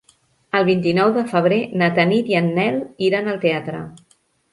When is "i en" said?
2.31-2.47